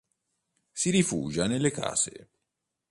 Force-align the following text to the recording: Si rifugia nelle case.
Si 0.73 0.89
rifugia 0.89 1.45
nelle 1.45 1.69
case. 1.69 2.29